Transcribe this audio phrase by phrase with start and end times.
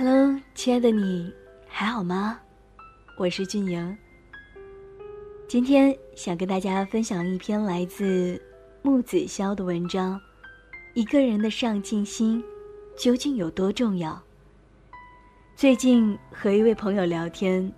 [0.00, 1.34] Hello，亲爱的你，
[1.66, 2.38] 还好吗？
[3.18, 3.98] 我是俊莹。
[5.48, 8.40] 今天想跟大家分享一篇来自
[8.80, 10.20] 木子潇的文章：
[10.94, 12.40] 一个人的上进心
[12.96, 14.22] 究竟有多重要？
[15.56, 17.72] 最近和一位朋友聊天，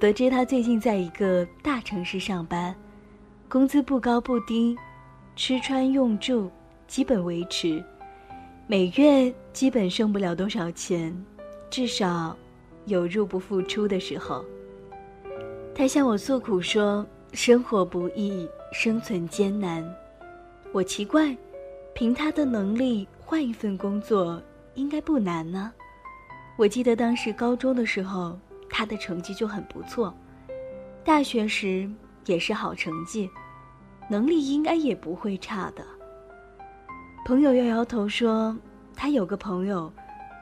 [0.00, 2.74] 得知他最近在一个大城市上班，
[3.50, 4.74] 工资不高不低，
[5.36, 6.50] 吃穿用住
[6.86, 7.84] 基本维持，
[8.66, 11.14] 每月基本剩不了多少钱，
[11.70, 12.36] 至少
[12.86, 14.44] 有入不敷出的时候。
[15.74, 17.06] 他向我诉苦说。
[17.32, 19.84] 生活不易，生存艰难。
[20.72, 21.36] 我奇怪，
[21.92, 24.40] 凭他的能力换一份工作
[24.74, 25.70] 应该不难呢。
[26.56, 28.38] 我记得当时高中的时候，
[28.70, 30.14] 他的成绩就很不错，
[31.04, 31.90] 大学时
[32.24, 33.28] 也是好成绩，
[34.08, 35.84] 能力应该也不会差的。
[37.26, 38.56] 朋友摇摇头说，
[38.94, 39.92] 他有个朋友，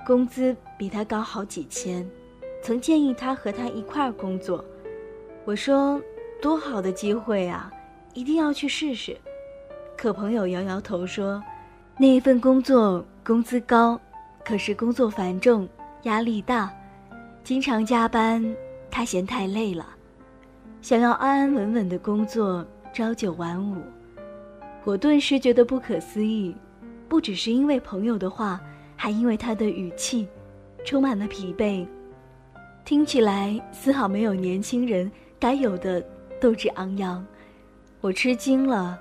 [0.06, 2.08] 工资比他高好几千，
[2.62, 4.64] 曾建议他和他一块儿工作。
[5.44, 6.00] 我说。
[6.42, 7.72] 多好的机会啊！
[8.12, 9.16] 一定要去试试。
[9.96, 11.42] 可朋友摇摇头说
[11.96, 13.98] ：“那一份工作工资高，
[14.44, 15.66] 可是工作繁重，
[16.02, 16.70] 压力大，
[17.42, 18.44] 经常加班，
[18.90, 19.86] 他嫌太累了，
[20.82, 22.62] 想要安安稳稳的工作，
[22.92, 23.80] 朝九晚五。”
[24.84, 26.54] 我顿时觉得不可思议，
[27.08, 28.60] 不只是因为朋友的话，
[28.96, 30.26] 还因为他的语气，
[30.84, 31.86] 充满了疲惫，
[32.84, 36.04] 听起来丝毫没有年轻人该有的。
[36.40, 37.24] 斗志昂扬，
[38.02, 38.98] 我吃惊了。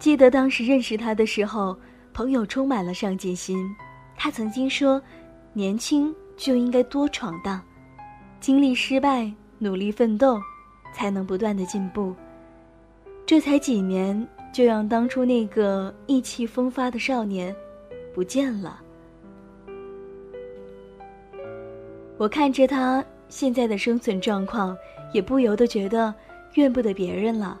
[0.00, 1.78] 记得当时认识他的时候，
[2.12, 3.64] 朋友充满了上进心。
[4.16, 5.00] 他曾经说
[5.52, 7.62] ：“年轻就应该多闯荡，
[8.40, 10.40] 经历失败，努力奋斗，
[10.92, 12.12] 才能不断的进步。”
[13.24, 17.54] 这才几年，就让当初那个意气风发的少年
[18.12, 18.80] 不见了。
[22.18, 24.76] 我看着他现在的生存状况，
[25.12, 26.14] 也不由得觉得。
[26.54, 27.60] 怨不得别人了，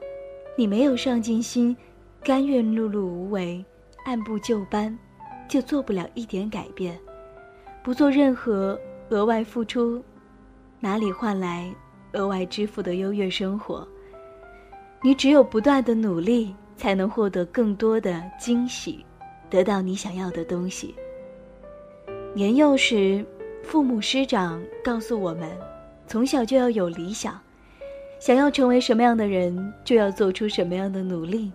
[0.56, 1.76] 你没有上进心，
[2.22, 3.62] 甘愿碌碌无为，
[4.06, 4.96] 按部就班，
[5.46, 6.98] 就做不了一点改变，
[7.82, 8.78] 不做任何
[9.10, 10.02] 额外付出，
[10.80, 11.70] 哪里换来
[12.14, 13.86] 额外支付的优越生活？
[15.02, 19.04] 你只有不断的努力，才能获得更多的惊喜，
[19.50, 20.94] 得到你想要的东西。
[22.32, 23.22] 年幼时，
[23.66, 25.50] 父母师长告诉我们，
[26.06, 27.36] 从小就要有理想。
[28.20, 31.50] 想要成为什么样的人，就要做出什么样的努力。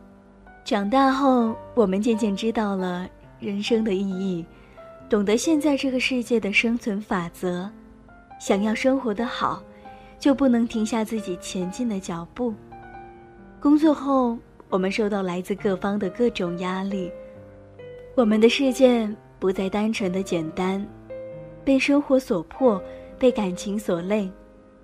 [0.66, 3.08] 长大后，我们渐渐知道了
[3.40, 4.46] 人生的意义，
[5.10, 7.72] 懂得现在这个世界的生存法则。
[8.40, 9.64] 想要生活的好，
[10.20, 12.54] 就不能停下自己前进的脚步。
[13.62, 17.10] 工作后，我们受到来自各方的各种压力，
[18.16, 20.86] 我们的世界不再单纯的简单，
[21.64, 22.82] 被生活所迫，
[23.18, 24.30] 被感情所累。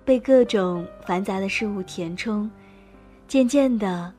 [0.04, 2.50] 被各种繁杂的事物填充，
[3.26, 4.10] 渐渐的，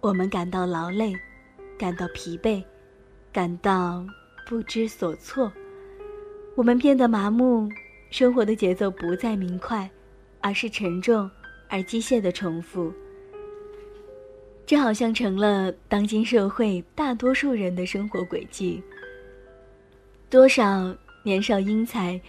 [0.00, 1.14] 我们感到劳累，
[1.78, 2.62] 感到疲惫，
[3.32, 4.04] 感到
[4.46, 5.50] 不知所措。
[6.54, 7.66] 我们变得麻木，
[8.10, 9.90] 生活的节奏不再明快，
[10.42, 11.30] 而是沉重
[11.70, 12.92] 而机械的重复。
[14.66, 18.82] 这好像成了当今社会大多数人的生活轨迹。
[20.28, 22.20] 多少年少英才，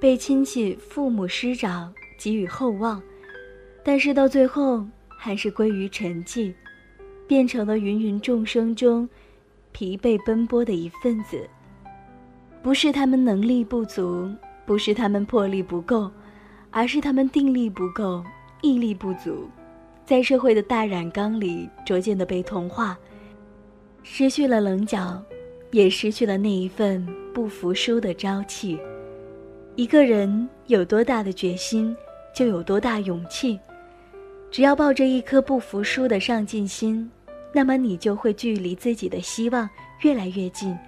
[0.00, 1.92] 被亲戚、父母、师长。
[2.16, 3.02] 给予厚望，
[3.84, 4.86] 但是到最后
[5.18, 6.54] 还是归于沉寂，
[7.26, 9.06] 变成了芸芸众生中
[9.72, 11.46] 疲惫奔波的一份子。
[12.62, 14.32] 不是他们能力不足，
[14.64, 16.10] 不是他们魄力不够，
[16.70, 18.24] 而是他们定力不够，
[18.62, 19.50] 毅力不足，
[20.06, 22.96] 在社会的大染缸里逐渐的被同化，
[24.02, 25.20] 失去了棱角，
[25.74, 27.04] 也失去了那一份
[27.34, 28.78] 不服输的朝气。
[29.74, 31.96] 一个人有多大的决心，
[32.32, 33.58] 就有多大勇气。
[34.52, 37.10] 只要抱着一颗不服输的上进心，
[37.52, 39.68] 那么你就会距离自己的希望
[40.02, 40.78] 越来越近，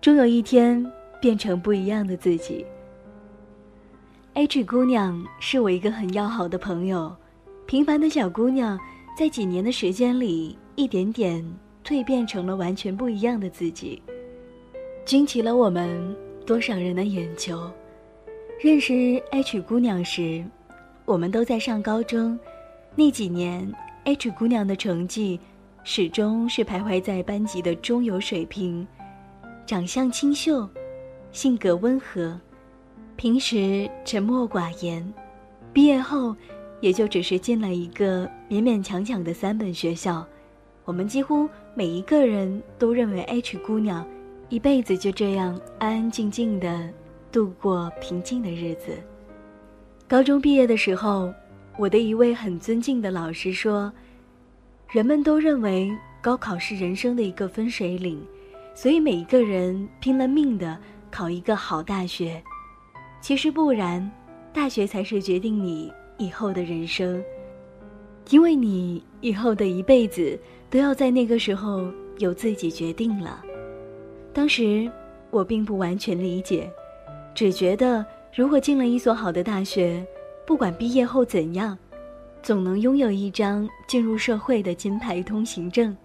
[0.00, 0.90] 终有一天
[1.20, 2.64] 变成不一样的自己。
[4.32, 7.14] H 姑娘是我一个很要好的朋友，
[7.66, 8.80] 平凡的小姑娘，
[9.18, 11.44] 在几年的时间里，一点点
[11.84, 14.02] 蜕变成了完全不一样的自己，
[15.06, 17.70] 惊起了我们多少人的眼球。
[18.60, 20.44] 认识 H 姑娘时，
[21.04, 22.36] 我们都在上高中。
[22.96, 23.72] 那几年
[24.02, 25.38] ，H 姑娘的成绩
[25.84, 28.84] 始终是徘徊在班级的中游水平，
[29.64, 30.68] 长相清秀，
[31.30, 32.36] 性格温和，
[33.14, 35.14] 平时沉默寡言。
[35.72, 36.34] 毕业后，
[36.80, 40.26] 也就只是进了一个勉勉强强的三本学校。
[40.84, 44.04] 我们几乎每一个人都认为 H 姑娘
[44.48, 46.88] 一辈子就这样安安静静的。
[47.32, 48.96] 度过平静的日子。
[50.08, 51.34] 高中毕业的时候，
[51.76, 53.92] 我的一位很尊敬的老师说
[54.88, 58.18] ：“人们都认为高考是人生的一个分水岭，
[58.74, 60.78] 所以每一个人拼了命的
[61.10, 62.42] 考一个好大学。
[63.20, 64.10] 其实不然，
[64.50, 67.22] 大学才是决定你以后的人生，
[68.30, 70.40] 因为你以后的一辈子
[70.70, 73.44] 都要在那个时候由自己决定了。”
[74.36, 74.86] 当时
[75.30, 76.70] 我并不完全理解，
[77.34, 78.04] 只觉得
[78.34, 80.06] 如果进了一所好的大学，
[80.46, 81.76] 不管毕业后怎样，
[82.42, 85.96] 总能拥有一张进入社会的金牌通行证。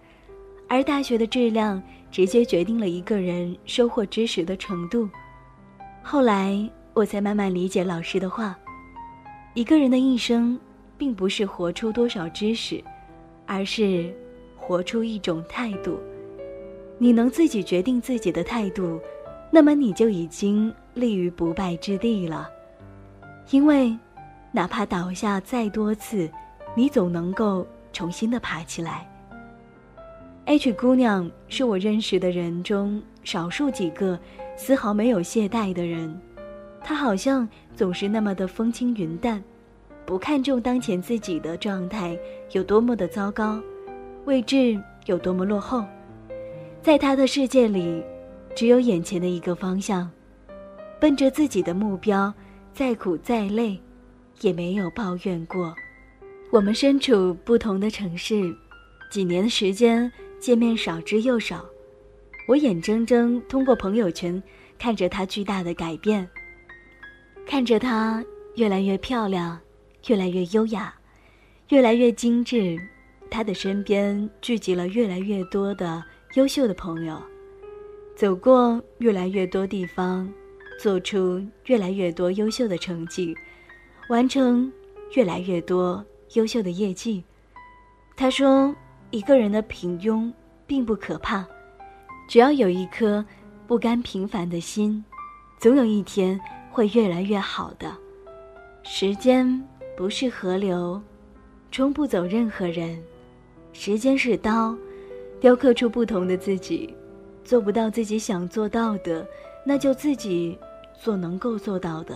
[0.70, 5.10] 而大学的质量直接决定了一个人收获知识的程度。
[6.02, 6.58] 后来
[6.94, 8.58] 我才慢慢理解老师的话：
[9.56, 10.58] 一个人的一生，
[10.98, 12.82] 并不是活出多少知识，
[13.46, 14.10] 而是
[14.56, 16.00] 活出一种态度。
[17.02, 19.02] 你能自己决定自己的态度，
[19.50, 22.48] 那么你就已经立于不败之地了。
[23.50, 23.98] 因为，
[24.52, 26.30] 哪怕倒下再多次，
[26.76, 29.10] 你总能够重新的爬起来。
[30.46, 34.20] H 姑娘是我认识的人中少数几个
[34.56, 36.16] 丝毫没有懈怠的人，
[36.84, 39.44] 她好像总是那么的风轻云淡，
[40.06, 42.16] 不看重当前自己的状态
[42.52, 43.60] 有多么的糟糕，
[44.26, 45.84] 位置有多么落后。
[46.84, 48.04] 在他的世界里，
[48.56, 50.10] 只有眼前的一个方向，
[51.00, 52.34] 奔着自己的目标，
[52.74, 53.80] 再苦再累，
[54.42, 55.76] 也没有抱怨过。
[56.52, 58.52] 我们身处不同的城市，
[59.12, 61.64] 几年的时间见面少之又少。
[62.48, 64.42] 我眼睁睁通过朋友圈
[64.80, 66.28] 看着他巨大的改变，
[67.46, 68.26] 看着他
[68.56, 69.60] 越来越漂亮，
[70.08, 70.92] 越来越优雅，
[71.70, 72.76] 越来越精致。
[73.30, 76.04] 他的身边聚集了越来越多的。
[76.36, 77.22] 优秀的朋友，
[78.16, 80.32] 走过越来越多地方，
[80.80, 83.36] 做出越来越多优秀的成绩，
[84.08, 84.72] 完成
[85.14, 86.02] 越来越多
[86.36, 87.22] 优秀的业绩。
[88.16, 88.74] 他说
[89.12, 90.32] ：“一个人的平庸
[90.66, 91.46] 并不可怕，
[92.30, 93.26] 只要有一颗
[93.68, 95.04] 不甘平凡的心，
[95.60, 96.40] 总有一天
[96.72, 97.94] 会越来越好的。
[98.84, 99.62] 时间
[99.98, 101.02] 不是河流，
[101.72, 103.04] 冲不走任何人。
[103.74, 104.74] 时间是刀。”
[105.42, 106.96] 雕刻出不同的自己，
[107.44, 109.28] 做不到自己想做到的，
[109.66, 110.56] 那就自己
[110.94, 112.16] 做能够做到的。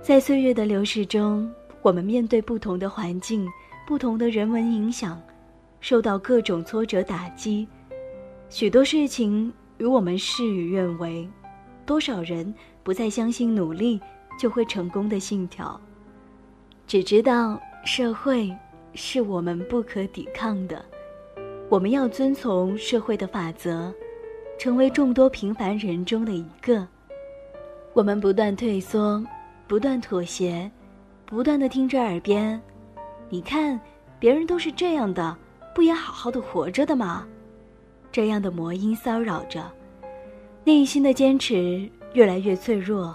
[0.00, 1.52] 在岁月的流逝中，
[1.82, 3.44] 我们面对不同的环境、
[3.84, 5.20] 不同的人文影响，
[5.80, 7.66] 受到各种挫折打击，
[8.48, 11.28] 许多事情与我们事与愿违。
[11.84, 12.54] 多少人
[12.84, 14.00] 不再相信努力
[14.38, 15.80] 就会成功的信条，
[16.86, 18.56] 只知道社会
[18.94, 20.84] 是我们不可抵抗的。
[21.70, 23.92] 我们要遵从社会的法则，
[24.58, 26.86] 成为众多平凡人中的一个。
[27.92, 29.22] 我们不断退缩，
[29.66, 30.70] 不断妥协，
[31.26, 32.58] 不断的听着耳边
[33.28, 33.78] ：“你看，
[34.18, 35.36] 别人都是这样的，
[35.74, 37.26] 不也好好的活着的吗？”
[38.10, 39.70] 这样的魔音骚扰着，
[40.64, 43.14] 内心的坚持越来越脆弱。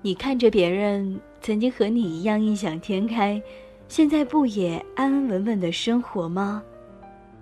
[0.00, 3.40] 你看着别人曾经和你一样异想天开，
[3.86, 6.62] 现在不也安安稳稳的生活吗？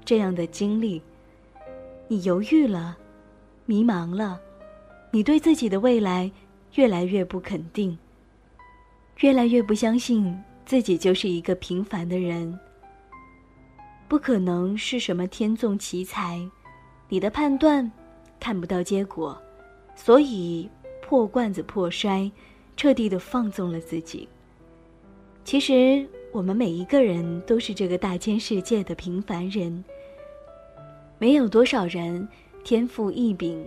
[0.06, 1.02] 这样的经历，
[2.06, 2.96] 你犹豫了，
[3.64, 4.40] 迷茫了，
[5.10, 6.30] 你对自己的未来
[6.76, 7.98] 越来越不肯定，
[9.18, 10.32] 越来越不相信
[10.64, 12.56] 自己就是一个平凡的人，
[14.06, 16.40] 不可能是什么天纵奇才，
[17.08, 17.90] 你的判断
[18.38, 19.36] 看不到结果，
[19.96, 20.70] 所以
[21.02, 22.30] 破罐子破摔，
[22.76, 24.28] 彻底的放纵了自己。
[25.42, 29.84] 其实，我们每一个人都是这个大千世界的平凡人。
[31.18, 32.26] 没有多少人
[32.62, 33.66] 天赋异禀。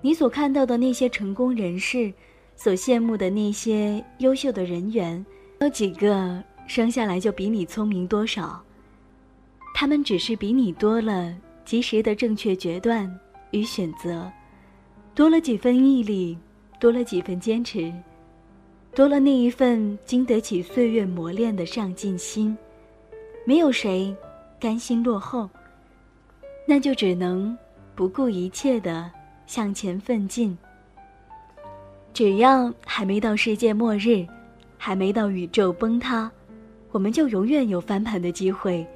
[0.00, 2.12] 你所看到的那些成功人士，
[2.54, 5.24] 所羡慕的那些优秀的人员，
[5.60, 8.62] 有几个生下来就比你聪明多少？
[9.74, 13.12] 他们只是比你多了及时的正确决断
[13.50, 14.30] 与选择，
[15.14, 16.38] 多了几分毅力，
[16.78, 17.92] 多了几分坚持，
[18.94, 22.56] 多了那一份经得起岁月磨练的上进心。
[23.44, 24.14] 没有谁
[24.60, 25.48] 甘心落后。
[26.70, 27.56] 那就只能
[27.94, 29.10] 不顾一切的
[29.46, 30.56] 向前奋进。
[32.12, 34.26] 只要还没到世界末日，
[34.76, 36.30] 还没到宇宙崩塌，
[36.90, 38.86] 我们就永远有翻盘的机会，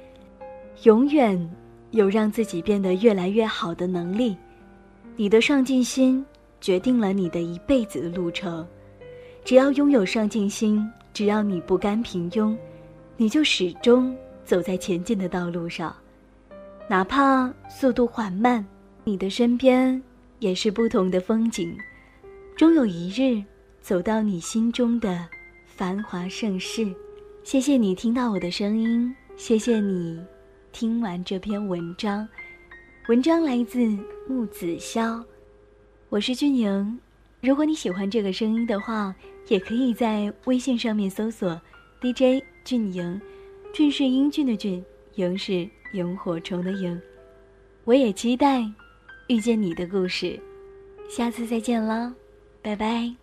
[0.83, 1.51] 永远
[1.89, 4.37] 有让自己变得越来越好的能力。
[5.15, 6.23] 你的上进心
[6.61, 8.63] 决定了你的一辈子的路程。
[9.43, 12.55] 只要拥有上进心，只要你不甘平庸，
[13.17, 14.15] 你就始终
[14.45, 15.91] 走在前进的道路上。
[16.89, 18.63] 哪怕速度缓慢，
[19.05, 20.01] 你的身边
[20.39, 21.75] 也是不同的风景，
[22.57, 23.41] 终有一日
[23.79, 25.25] 走到你心中的
[25.65, 26.93] 繁华盛世。
[27.43, 30.21] 谢谢你听到我的声音，谢谢你
[30.73, 32.27] 听完这篇文章。
[33.07, 33.79] 文章来自
[34.27, 35.23] 木子潇，
[36.09, 36.99] 我是俊莹。
[37.41, 39.15] 如果你喜欢这个声音的话，
[39.47, 41.59] 也可以在微信上面搜索
[42.01, 43.19] DJ 俊莹，
[43.73, 44.83] 俊是英俊的俊，
[45.15, 47.01] 莹是萤火虫的萤。
[47.85, 48.61] 我也期待
[49.27, 50.39] 遇见你的故事，
[51.09, 52.13] 下次再见了，
[52.61, 53.22] 拜拜。